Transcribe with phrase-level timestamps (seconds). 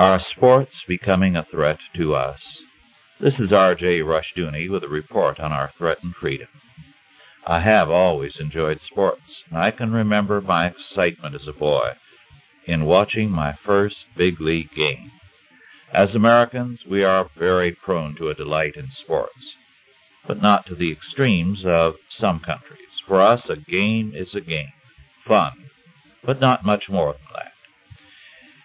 [0.00, 2.40] Are sports becoming a threat to us?
[3.20, 3.98] This is R.J.
[3.98, 6.48] Rushdoony with a report on our threatened freedom.
[7.46, 11.90] I have always enjoyed sports, and I can remember my excitement as a boy
[12.66, 15.10] in watching my first big league game.
[15.92, 19.52] As Americans, we are very prone to a delight in sports,
[20.26, 22.88] but not to the extremes of some countries.
[23.06, 24.72] For us, a game is a game,
[25.28, 25.52] fun,
[26.24, 27.39] but not much more than that.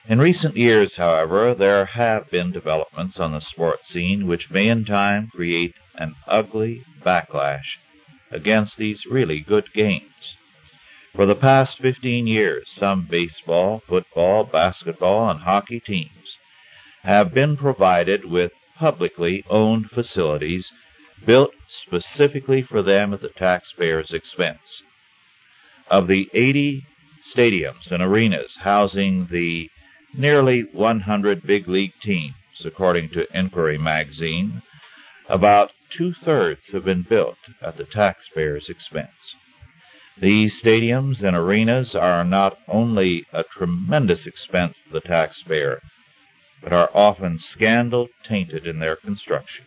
[0.08, 4.86] In recent years, however, there have been developments on the sports scene which may in
[4.86, 7.80] time create an ugly backlash
[8.32, 10.38] against these really good games.
[11.16, 16.38] For the past 15 years, some baseball, football, basketball, and hockey teams
[17.02, 20.68] have been provided with publicly owned facilities
[21.26, 21.52] built
[21.88, 24.84] specifically for them at the taxpayer's expense.
[25.90, 26.86] Of the 80
[27.36, 29.70] stadiums and arenas housing the
[30.18, 34.62] nearly 100 big league teams, according to Inquiry magazine.
[35.30, 39.10] About two thirds have been built at the taxpayer's expense.
[40.22, 45.82] These stadiums and arenas are not only a tremendous expense to the taxpayer,
[46.62, 49.66] but are often scandal tainted in their construction.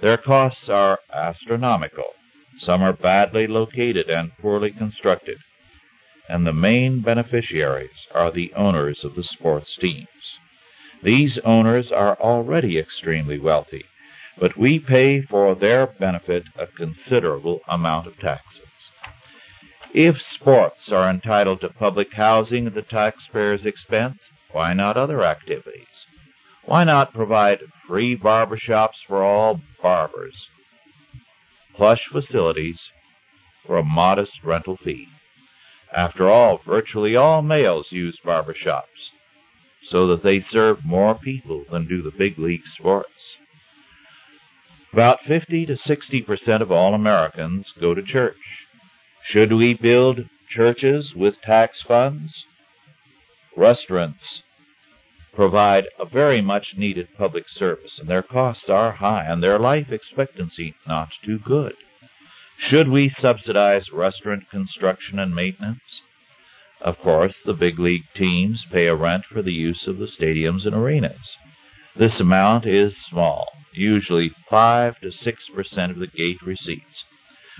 [0.00, 2.14] Their costs are astronomical.
[2.60, 5.38] Some are badly located and poorly constructed
[6.28, 10.08] and the main beneficiaries are the owners of the sports teams.
[11.02, 13.84] These owners are already extremely wealthy,
[14.40, 18.62] but we pay for their benefit a considerable amount of taxes.
[19.92, 24.18] If sports are entitled to public housing at the taxpayer's expense,
[24.50, 25.86] why not other activities?
[26.64, 30.34] Why not provide free barber shops for all barbers?
[31.76, 32.80] Plush facilities
[33.66, 35.06] for a modest rental fee.
[35.94, 39.12] After all, virtually all males use barber shops,
[39.88, 43.36] so that they serve more people than do the big league sports.
[44.92, 48.36] About 50 to 60 percent of all Americans go to church.
[49.30, 52.44] Should we build churches with tax funds?
[53.56, 54.42] Restaurants
[55.32, 59.90] provide a very much needed public service, and their costs are high, and their life
[59.90, 61.74] expectancy not too good.
[62.58, 66.02] Should we subsidize restaurant construction and maintenance?
[66.80, 70.64] Of course, the big league teams pay a rent for the use of the stadiums
[70.64, 71.36] and arenas.
[71.96, 77.04] This amount is small, usually 5 to 6 percent of the gate receipts,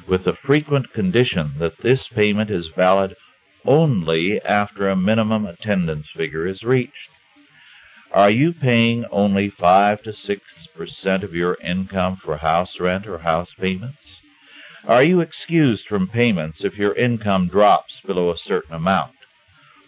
[0.09, 3.17] with the frequent condition that this payment is valid
[3.65, 7.11] only after a minimum attendance figure is reached.
[8.13, 10.41] Are you paying only 5 to 6
[10.77, 13.99] percent of your income for house rent or house payments?
[14.87, 19.15] Are you excused from payments if your income drops below a certain amount?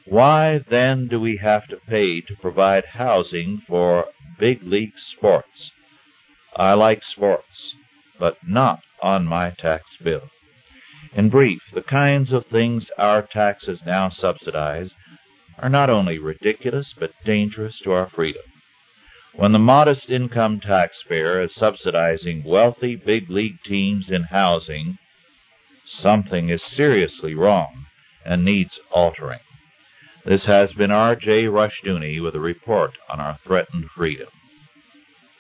[0.07, 4.07] Why then do we have to pay to provide housing for
[4.39, 5.71] big league sports?
[6.57, 7.75] I like sports,
[8.19, 10.31] but not on my tax bill.
[11.15, 14.89] In brief, the kinds of things our taxes now subsidize
[15.59, 18.43] are not only ridiculous but dangerous to our freedom.
[19.37, 24.97] When the modest income taxpayer is subsidizing wealthy big league teams in housing,
[26.01, 27.85] something is seriously wrong
[28.25, 29.41] and needs altering.
[30.25, 31.45] This has been R.J.
[31.45, 34.29] Rushdoony with a report on our threatened freedom.